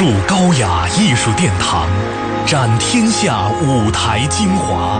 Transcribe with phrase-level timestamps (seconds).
[0.00, 1.86] 筑高雅艺术殿堂，
[2.46, 4.98] 展天下舞台精华。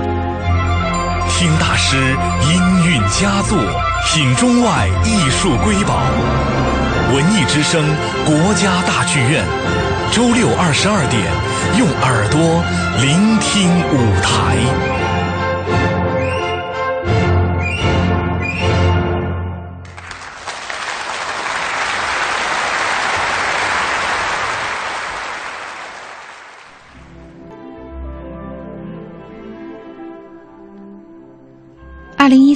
[1.26, 1.96] 听大师
[2.44, 3.57] 音韵佳作，
[4.05, 6.02] 品中外艺术瑰宝。
[7.15, 7.83] 文艺之声，
[8.27, 9.42] 国家大剧院，
[10.12, 11.24] 周六二十二点，
[11.78, 12.62] 用耳朵
[13.00, 14.99] 聆听舞台。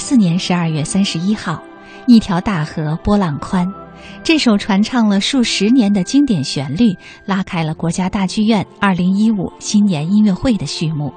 [0.04, 1.62] 四年十二月三十一号，
[2.06, 3.66] 一条大河波浪宽。
[4.22, 6.94] 这首传唱了数十年的经典旋律，
[7.24, 11.10] 拉开了国家大剧院二零一五新年音乐会的序幕。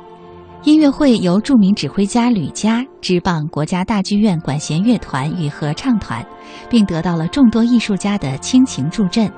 [0.64, 6.26] 音乐会由著名指挥家吕嘉执棒国家大剧院管弦乐团与合唱团，
[6.70, 9.30] 并得到了众多艺术家的倾情助阵。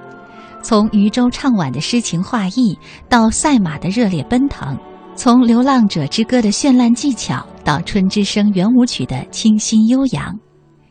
[0.61, 2.77] 从渔舟唱晚的诗情画意，
[3.09, 4.77] 到赛马的热烈奔腾。
[5.15, 10.35] 从《流浪者之歌》的绚烂技巧到《春之声》圆舞曲的清新悠扬，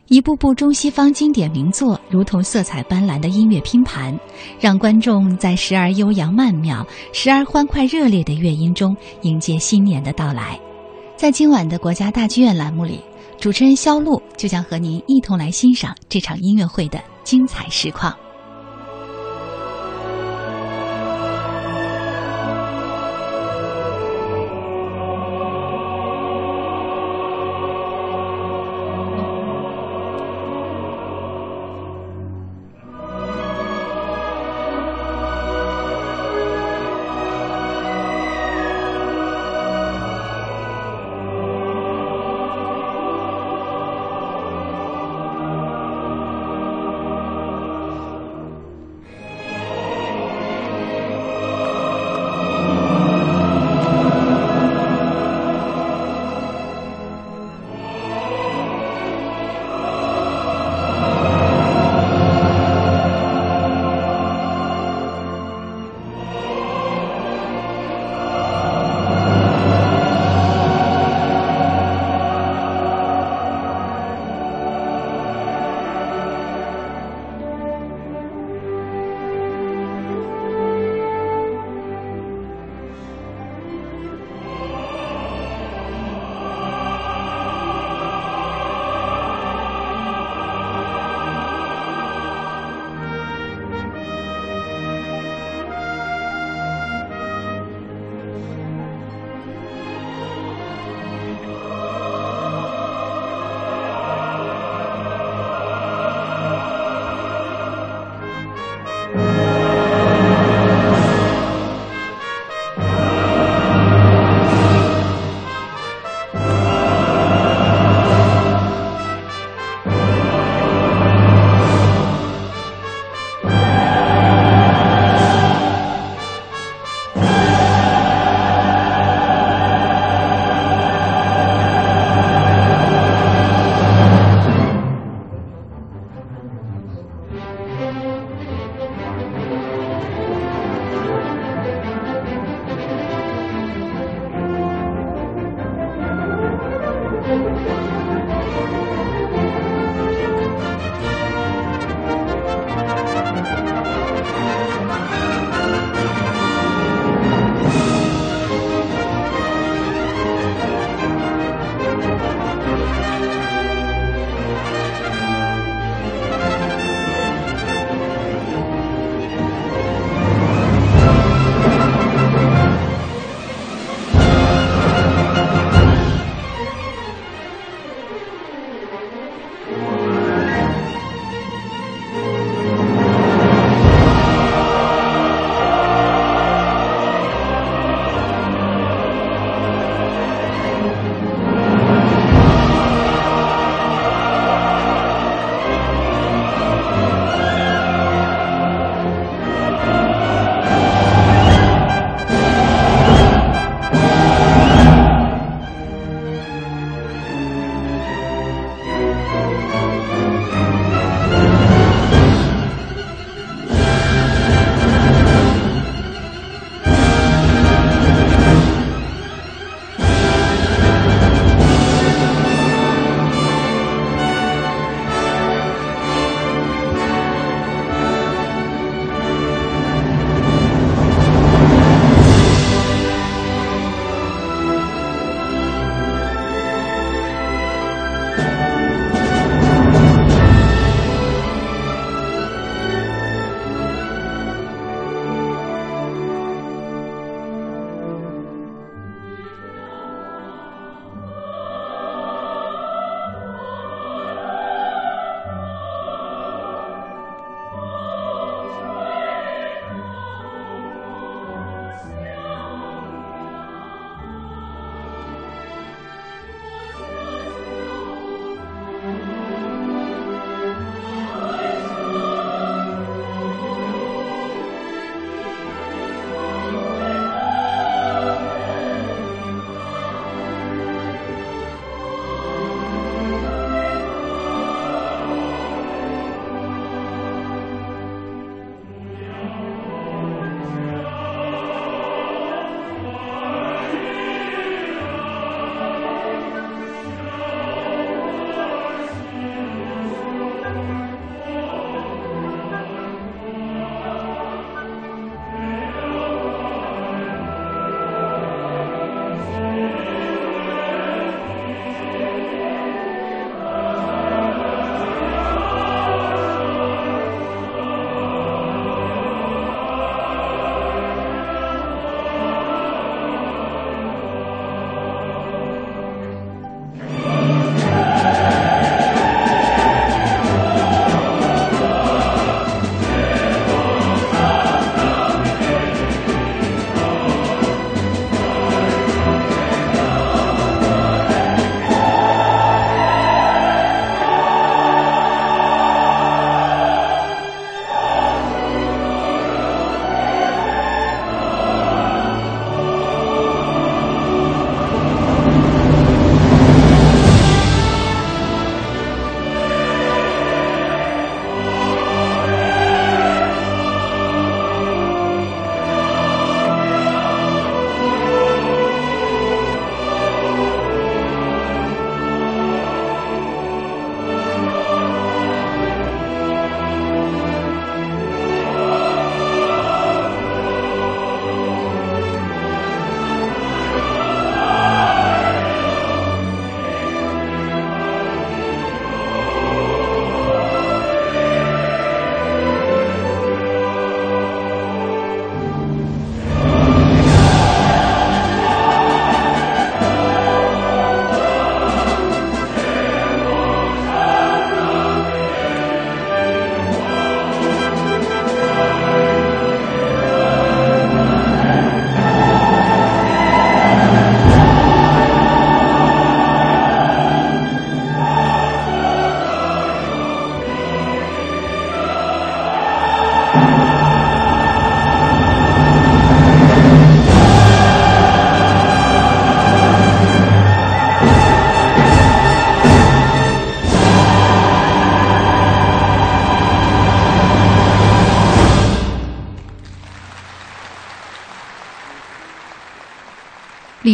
[0.07, 4.17] 一部部中西方经典名作如同色彩斑斓的音乐拼盘，
[4.61, 10.57] 让观众在时而悠扬曼妙、时而欢快热烈的乐音中迎接新年的到来。
[11.17, 13.01] 在今晚的国家大剧院栏目里，
[13.37, 18.15] 主持人肖璐就将和您一同来欣赏这场音乐会的精彩实况。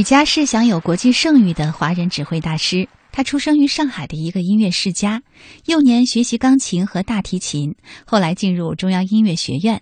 [0.06, 2.88] 吕嘉是享有国际盛誉的华人指挥大师。
[3.12, 5.24] 他出生于上海的一个音乐世家，
[5.66, 7.74] 幼年学习钢琴和大提琴，
[8.06, 9.82] 后来进入中央音乐学院。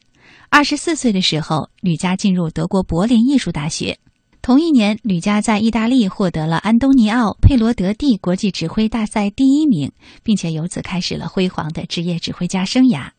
[0.49, 3.99] 二十四岁的时候，吕嘉进入德国柏林艺术大学。
[4.41, 9.91] 同一年，吕嘉在意大利获得了安东尼奥·佩罗德蒂国际指挥大赛第一名，
[10.23, 13.09] 并且由此开始了辉煌的职业指挥家生涯。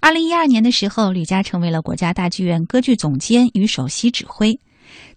[0.00, 4.58] 二零一二年的时候，吕嘉成为了国家大剧院歌剧总监与首席指挥。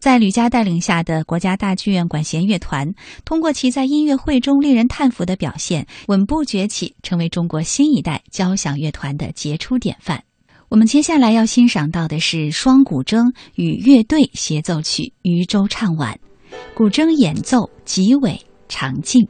[0.03, 2.93] 在吕嘉带领下的国家大剧院管弦乐团，
[3.23, 10.21] 通过其在音乐会中令人叹服的表现，稳步崛起，成为中国新一代交响乐团的杰出典范。
[10.67, 16.19] 我们接下来要欣赏到的是双古筝与乐队协奏曲《渔舟唱晚》，
[16.75, 19.25] 古筝演奏吉伟长静。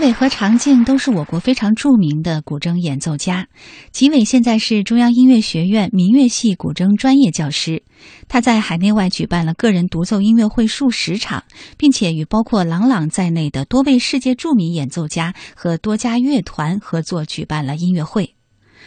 [0.00, 3.46] 伟和常静都是我国非常著名的古筝演奏家。
[3.92, 7.82] 吉伟现在是中央音乐学院民乐系古筝专业教师，
[8.26, 11.44] 他在海内外举办了个人独奏音乐会数十场，
[11.76, 18.34] 并且与包括郎朗在内的多位世界著名演奏家和多家乐团合作举办了音乐会。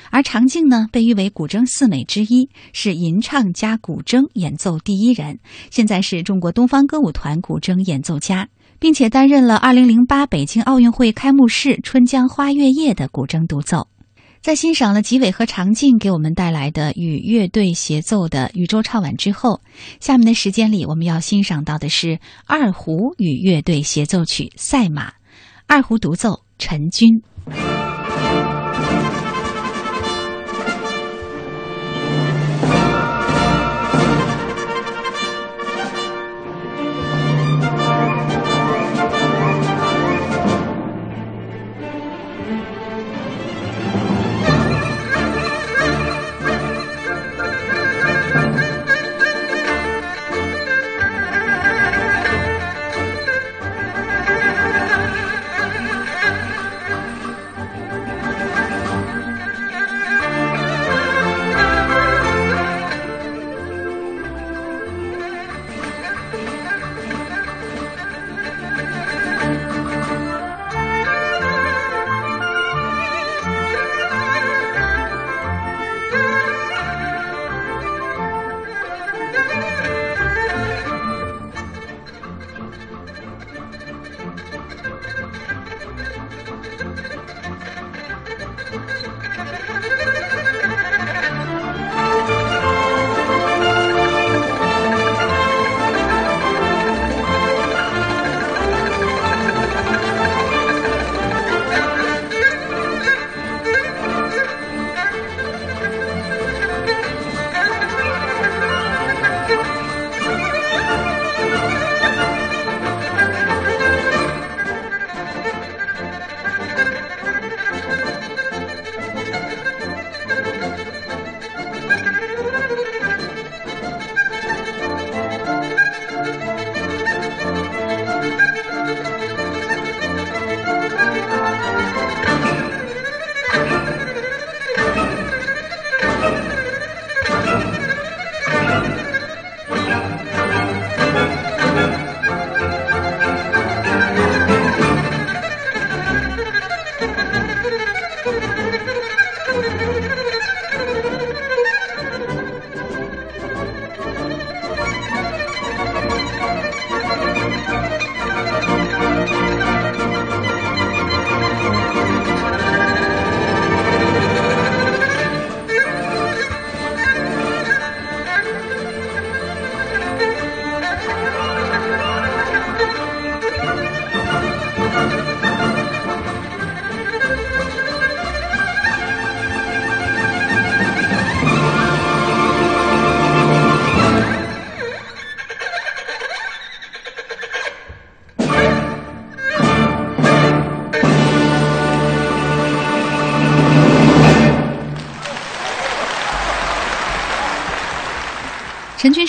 [0.09, 8.47] 而常静呢，被誉为古筝四美之一，是吟唱加古筝演奏第一人，现在是中国东方歌舞团古筝演奏家。
[8.83, 13.87] 并且担任了二零零八北京奥运会开幕式《春江花月夜》的古筝独奏。
[14.41, 19.61] 在欣赏了吉伟和常静给我们带来的与乐队协奏的宇宙唱晚之后，
[20.01, 25.11] 下面的时间里我们要欣赏到的是二胡与乐队协奏曲《赛马》，
[25.65, 27.07] 二胡独奏陈军。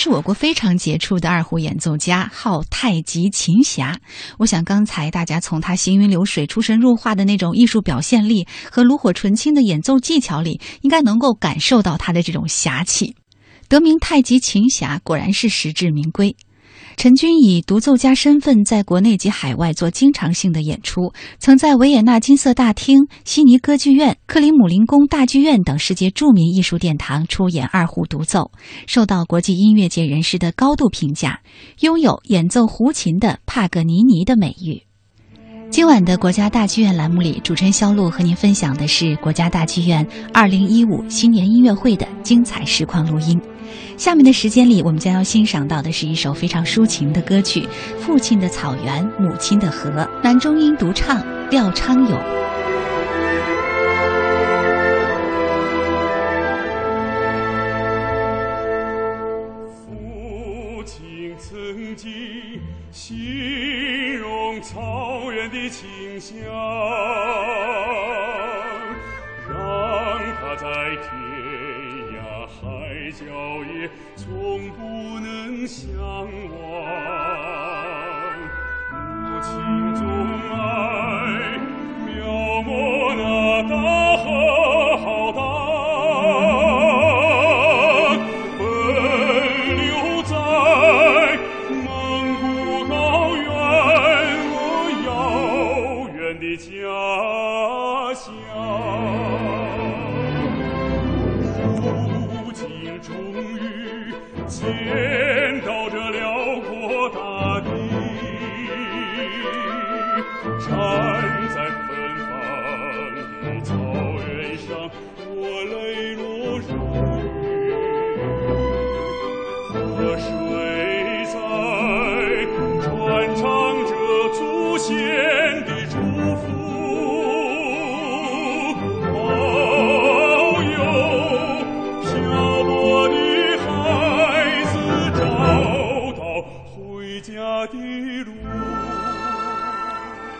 [0.05, 3.99] 是我国非常杰出的二胡演奏家，号太极琴侠。
[4.37, 13.15] 我想刚才大家从他行云流水、出神入化的那种艺术表现力和炉火纯青的演奏技巧里，应该能够感受到他的这种侠气。
[13.67, 16.35] 得名太极琴侠，果然是实至名归。
[16.97, 28.49] 陈军以独奏家身份在国内及海外做经常性的演出，曾在维也纳金色大厅、悉尼歌剧院、克里姆林宫大剧院等世界著名艺术殿堂出演二胡独奏，
[28.87, 31.41] 受到国际音乐界人士的高度评价，
[31.81, 34.81] 拥有演奏胡琴的帕格尼尼的美誉。
[35.69, 43.39] 今晚的国家大剧院栏目里，主持人肖璐和您分享的是国家大剧院2015新年音乐会的精彩实况录音。
[43.97, 47.61] 下面的时间里，我们将要欣赏到的是一首非常抒情的歌曲
[47.99, 49.89] 《父亲的草原，母亲的河》，
[50.21, 52.19] 男中音独唱，廖昌永。
[59.73, 62.11] 父亲曾经
[62.91, 66.35] 形容草原的清香，
[69.49, 69.55] 让
[70.35, 70.67] 他在
[73.17, 73.25] 脚
[73.63, 77.24] 也从不能相忘。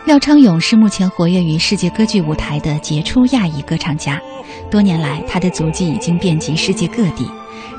[0.06, 4.22] 廖昌永是目前活跃于世界歌剧舞台的杰出亚裔歌唱家，
[4.70, 7.28] 多年来他的足迹已经遍及世界各地，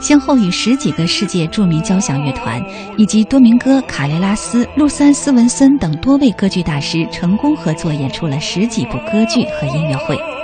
[0.00, 2.60] 先后与十几个世界著名交响乐团
[2.98, 10.35] 以及多明戈·卡雷拉斯、路森·斯文森等多位歌剧大师成功合作演出了十几部歌剧和音乐会。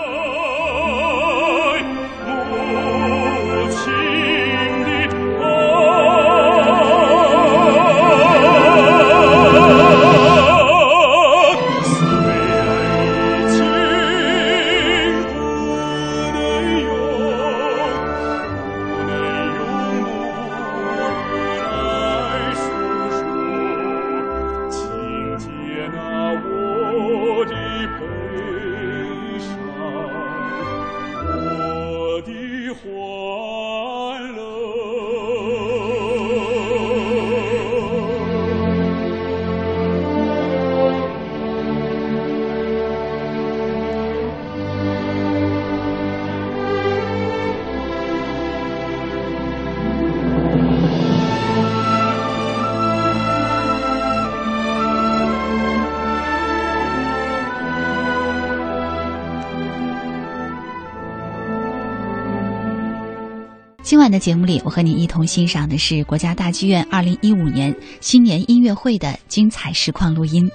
[63.82, 70.48] 今晚的节目里，我和你一同欣赏的是国家大剧院二零一五年新年音乐会的精彩实况录音。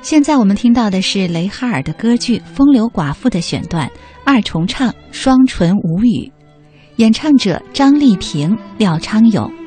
[0.00, 3.90] 现在我们听到的是雷哈尔的歌剧《风流寡妇》的选段，
[4.24, 6.30] 二重唱，双唇无语，
[6.96, 9.61] 演唱者张丽萍、廖昌永。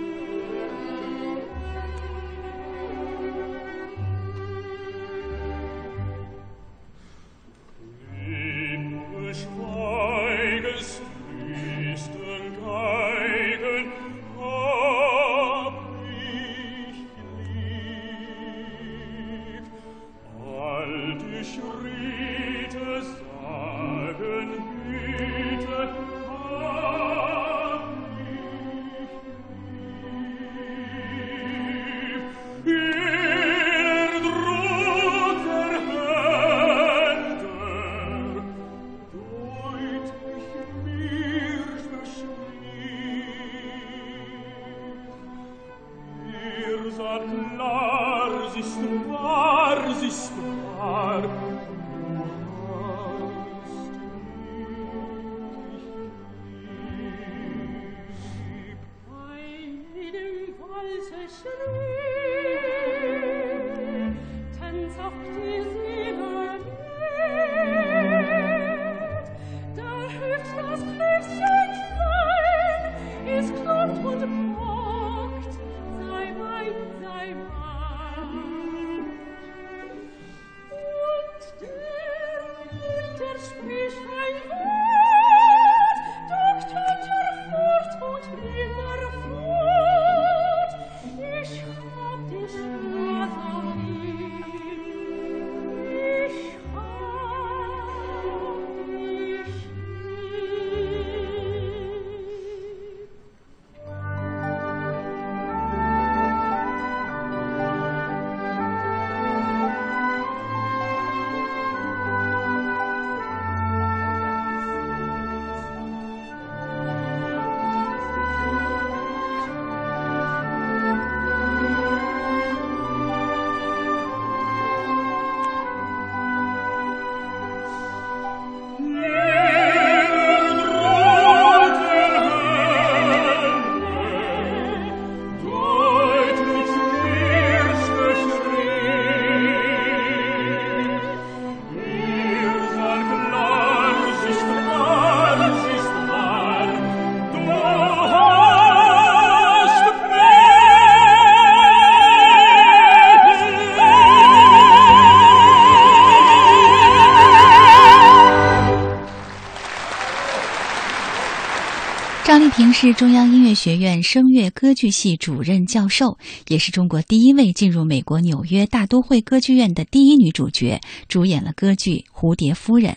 [162.56, 172.94] 平是中央音乐学院声乐歌剧系主任教授，也是中国第一位进入美国纽约大都会歌剧院的第一女主角，主演了歌剧《蝴蝶夫人》。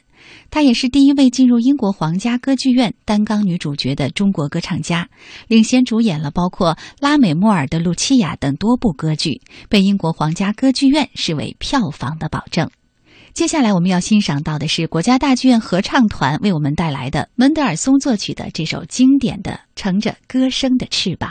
[0.48, 5.08] 她也是第一位进入英国皇家歌剧院担纲女主角的中国歌唱家，
[5.48, 12.70] 领衔主演了包括拉美莫尔的《露琪亚》等多部歌剧，被英国皇家歌剧院视为票房的保证。
[13.38, 21.30] 接下来我们要欣赏到的是国家大剧院合唱团为我们带来的门德尔松作曲的这首经典的《乘着歌声的翅膀》。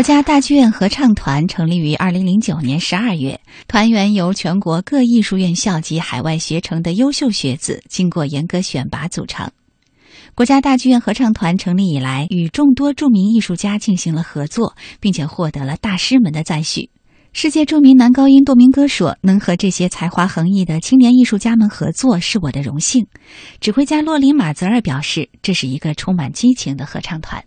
[0.00, 9.50] 国家大剧院合唱团成立于二零零九年十二月，团员由全国各艺术院校及海外学成的优秀学子经过严格选拔组成。
[10.34, 16.88] 国家大剧院合唱团成立以来，与众多著名艺术家进行了合作，并且获得了大师们的赞许。
[17.34, 23.06] 世界著名男高音多明戈说：“能和这些才华横溢的青年艺术家们合作是我的荣幸。”
[23.60, 27.44] 指挥家洛林马泽尔表示：“这是一个充满激情的合唱团。”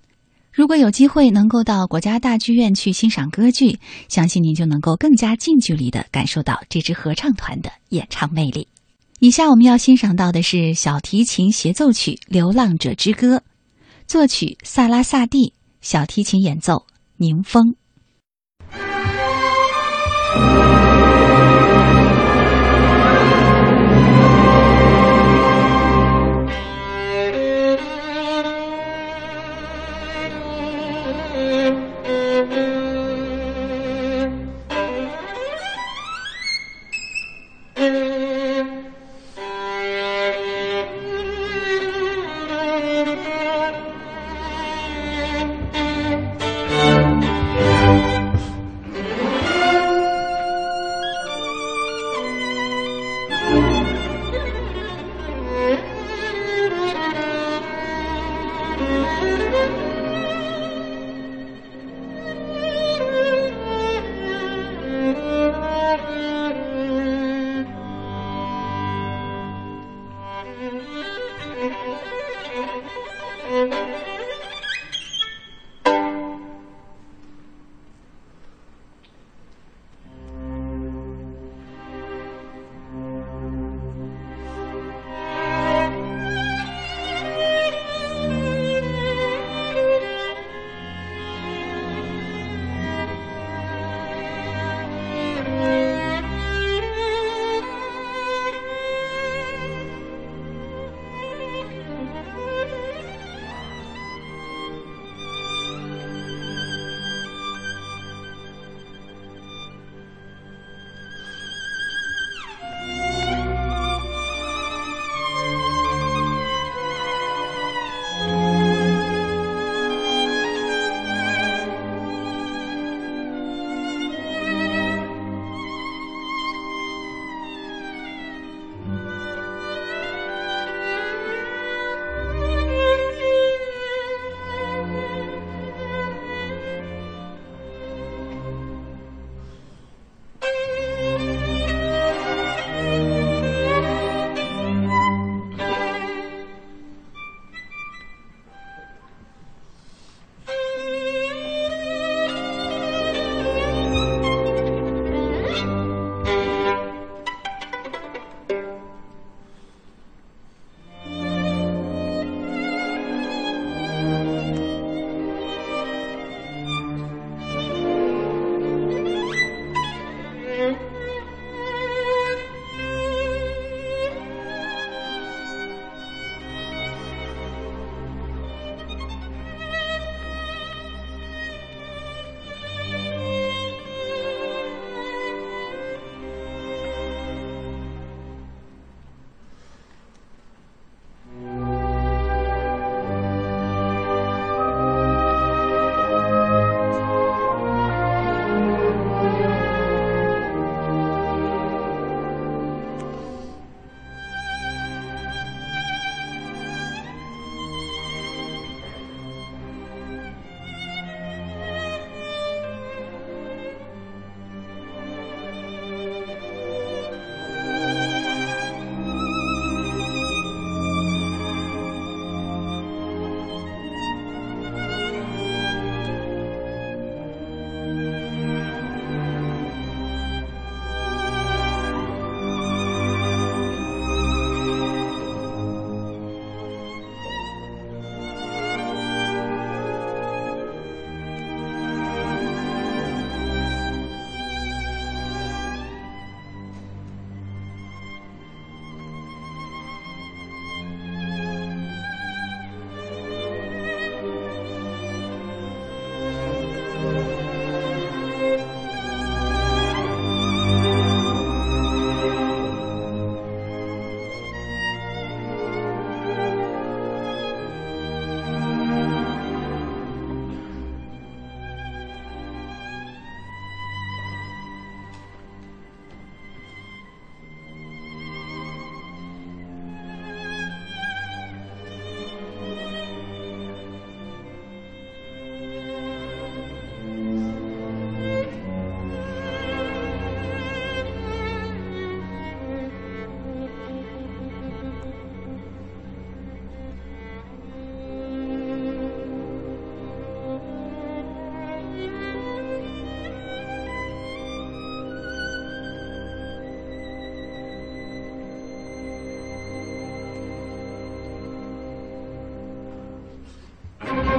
[0.54, 8.68] 如果有机会能够到国家大剧院去欣赏歌剧，相信您就能够更加近距离的感受到这支合唱团的演唱魅力。
[9.20, 13.38] 以下我们要欣赏到的是小提琴协奏曲《流浪者之歌》，
[14.06, 16.86] 作曲萨拉萨蒂，小提琴演奏
[17.18, 17.76] 宁峰。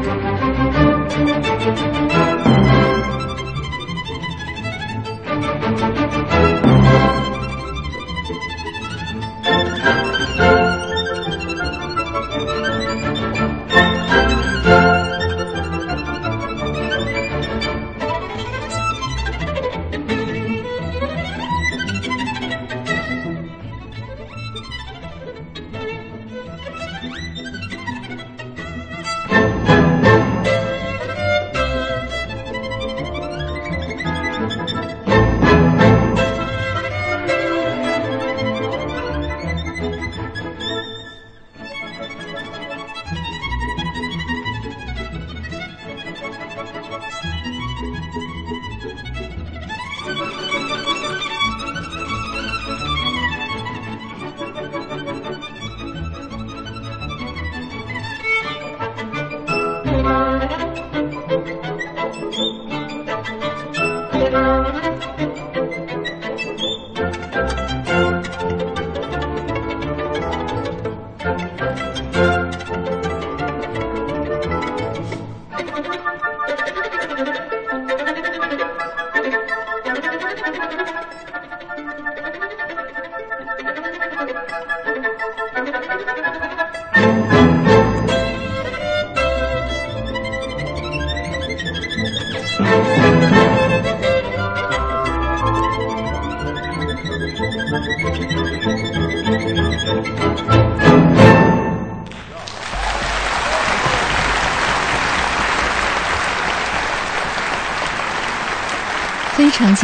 [0.05, 0.44] Thank you.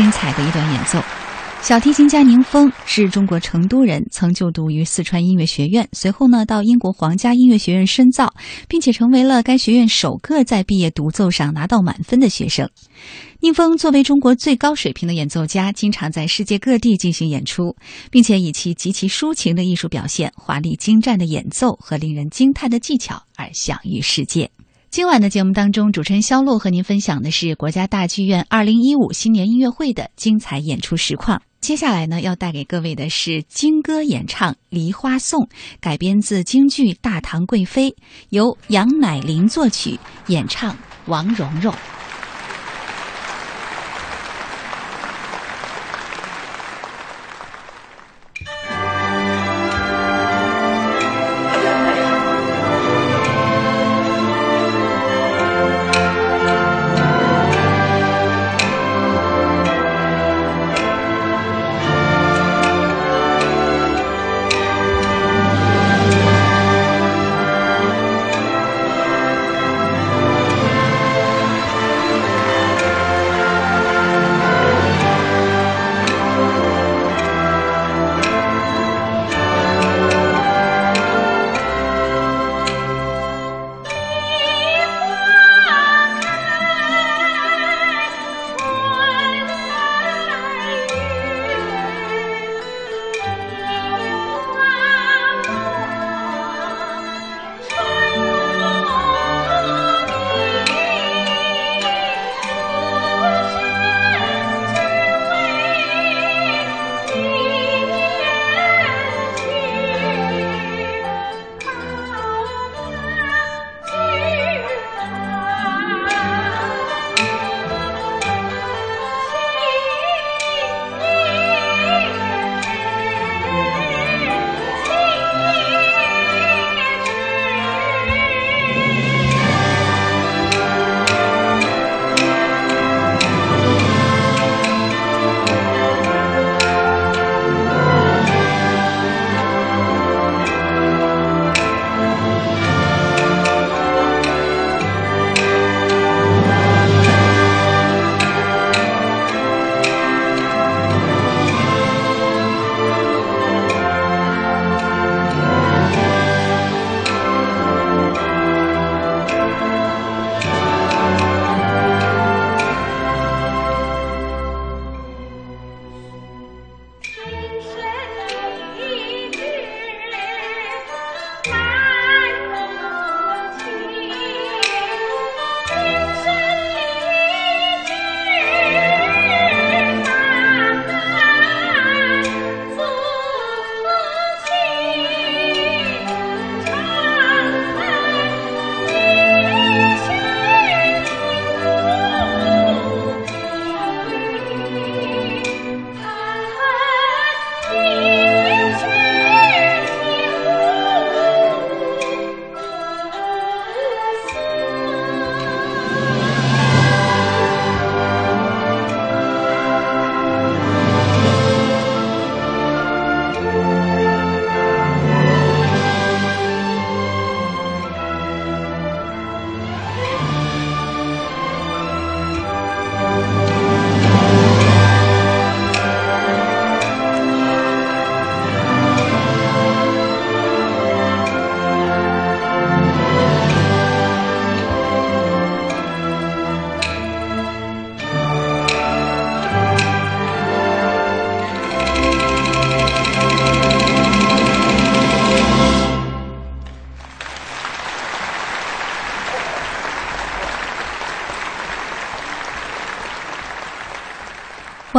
[0.00, 0.98] 精彩的一段演奏。
[1.60, 8.32] 小提琴家宁峰是中国成都人，曾就读于四川音乐学院，随后呢到英国皇家音乐学院深造，
[8.66, 12.66] 并且成为了该学院首个在毕业独奏上拿到满分的学生。
[13.40, 17.76] 宁峰作为中国最高水平的演奏家，经常在世界各地进行演出，
[18.10, 24.50] 并且以其极其抒情的艺术表现、华丽精湛的演奏和令人惊叹的技巧而享誉世界。
[24.90, 31.40] 今晚的节目当中，主持人肖璐和您分享的是国家大剧院二零一五新年音乐会的精彩演出实况。
[31.60, 35.44] 接下来呢，要带给各位的是京歌演唱《梨花颂》，
[35.78, 37.90] 改编自京剧《大唐贵妃》，
[38.30, 40.76] 由杨乃林作曲，演唱
[41.06, 41.72] 王蓉蓉。《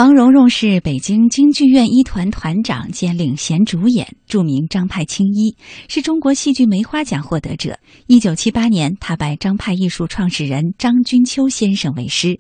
[0.02, 5.56] 王蓉蓉是北京京剧院一团团长兼领衔主演，著名张派青衣，
[5.88, 7.78] 是中国戏剧梅花奖获得者。
[8.08, 12.39] 一九七八年，他拜张派艺术创始人张君秋先生为师。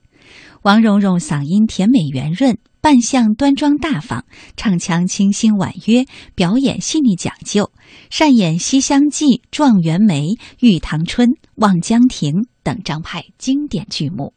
[0.63, 4.23] 王蓉蓉嗓音甜美圆润，扮相端庄大方，
[4.57, 7.71] 唱腔清新婉约，表演细腻讲究，
[8.09, 10.29] 擅演《西厢记》《状元梅》
[10.61, 12.31] 《玉堂春》《望江亭》
[12.63, 14.33] 等张派经典剧目。